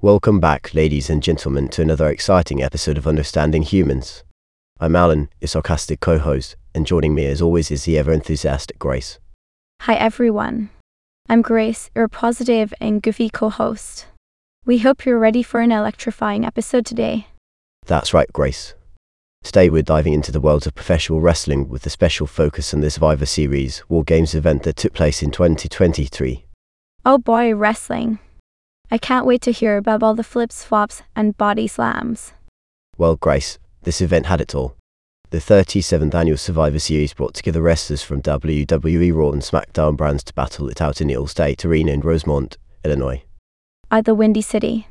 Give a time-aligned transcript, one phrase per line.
[0.00, 4.22] Welcome back, ladies and gentlemen, to another exciting episode of Understanding Humans.
[4.78, 8.78] I'm Alan, your sarcastic co host, and joining me as always is the ever enthusiastic
[8.78, 9.18] Grace.
[9.80, 10.70] Hi everyone.
[11.28, 14.06] I'm Grace, your positive and goofy co host.
[14.64, 17.26] We hope you're ready for an electrifying episode today.
[17.86, 18.74] That's right, Grace.
[19.42, 22.90] Today we're diving into the world of professional wrestling with a special focus on the
[22.92, 26.44] Survivor Series War Games event that took place in 2023.
[27.04, 28.20] Oh boy, wrestling.
[28.90, 32.32] I can't wait to hear about all the flips, flops, and body slams.
[32.96, 34.76] Well, Grace, this event had it all.
[35.30, 40.32] The 37th annual Survivor Series brought together wrestlers from WWE Raw and SmackDown brands to
[40.32, 43.22] battle it out in the Allstate Arena in Rosemont, Illinois.
[43.90, 44.86] At the Windy City.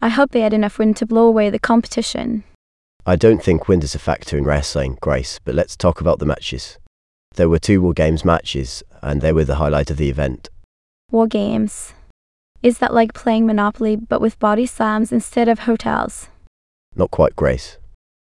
[0.00, 2.44] I hope they had enough wind to blow away the competition.
[3.04, 6.26] I don't think wind is a factor in wrestling, Grace, but let's talk about the
[6.26, 6.78] matches.
[7.34, 10.48] There were two War Games matches, and they were the highlight of the event.
[11.10, 11.92] War games.
[12.66, 16.30] Is that like playing Monopoly but with body slams instead of hotels?
[16.96, 17.78] Not quite, Grace.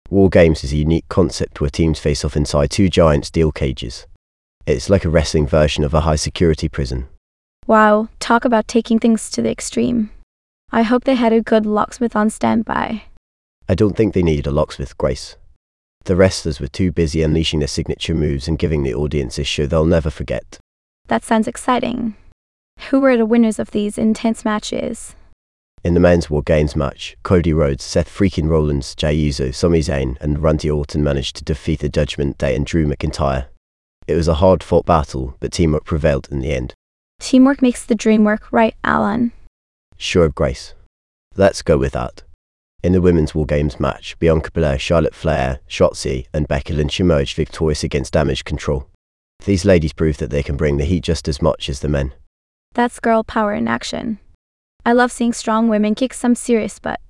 [0.08, 4.06] War Games is a unique concept where teams face off inside two giant steel cages.
[4.64, 7.08] It's like a wrestling version of a high security prison.
[7.66, 10.08] Wow, talk about taking things to the extreme.
[10.70, 13.02] I hope they had a good locksmith on standby.
[13.69, 15.36] I don't think they needed a locksmith, Grace.
[16.05, 19.67] The wrestlers were too busy unleashing their signature moves and giving the audience a show
[19.67, 20.58] they'll never forget.
[21.08, 22.17] That sounds exciting.
[22.91, 25.14] Who were the winners of these intense matches?
[25.84, 30.16] In the men's War Games match, Cody Rhodes, Seth freaking Rollins, Jey Uso, Sami Zayn,
[30.20, 33.47] and Randy Orton managed to defeat the Judgment Day and Drew McIntyre.
[34.06, 36.74] It was a hard fought battle, but teamwork prevailed in the end.
[37.19, 39.33] Teamwork makes the dream work, right, Alan?
[39.96, 40.74] Sure, Grace.
[41.36, 42.22] Let's go with that.
[42.83, 47.36] In the women's War Games match, Bianca Belair, Charlotte Flair, Shotzi, and Becky Lynch emerged
[47.36, 48.89] victorious against Damage Control.
[49.44, 52.12] These ladies proved that they can bring the heat just as much as the men.
[52.74, 54.18] That's girl power in action.
[54.84, 57.00] I love seeing strong women kick some serious butt.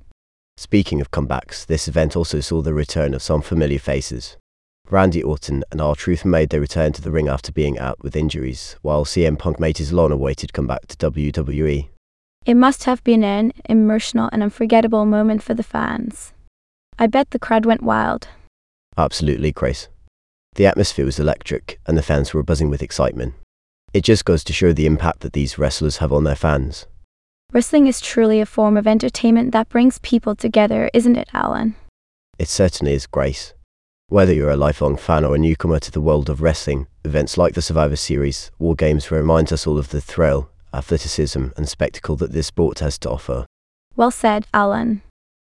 [0.56, 4.36] Speaking of comebacks, this event also saw the return of some familiar faces.
[4.90, 8.76] Randy Orton and R-Truth made their return to the ring after being out with injuries,
[8.82, 11.88] while CM Punk made his long-awaited comeback to WWE.
[12.44, 16.32] It must have been an emotional and unforgettable moment for the fans.
[16.98, 18.28] I bet the crowd went wild.
[18.98, 19.88] Absolutely, Grace.
[20.56, 23.34] The atmosphere was electric, and the fans were buzzing with excitement.
[23.94, 26.86] It just goes to show the impact that these wrestlers have on their fans.
[27.52, 31.74] Wrestling is truly a form of entertainment that brings people together, isn't it, Alan?
[32.38, 33.52] It certainly is, Grace.
[34.08, 37.52] Whether you're a lifelong fan or a newcomer to the world of wrestling, events like
[37.52, 42.32] the Survivor Series, War Games remind us all of the thrill, athleticism, and spectacle that
[42.32, 43.44] this sport has to offer.
[43.94, 45.02] Well said, Alan.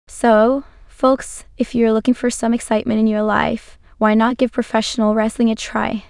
[0.07, 5.15] So, folks, if you're looking for some excitement in your life, why not give professional
[5.15, 6.05] wrestling a try?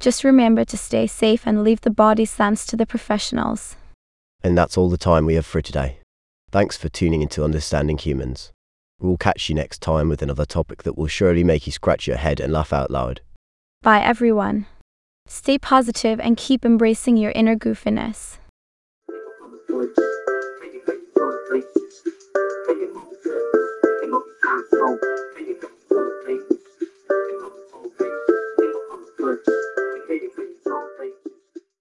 [0.00, 3.76] Just remember to stay safe and leave the body slams to the professionals.
[4.42, 5.98] And that's all the time we have for today.
[6.50, 8.50] Thanks for tuning into Understanding Humans.
[8.98, 12.16] We'll catch you next time with another topic that will surely make you scratch your
[12.16, 13.20] head and laugh out loud.
[13.82, 14.64] Bye, everyone.
[15.26, 18.38] Stay positive and keep embracing your inner goofiness.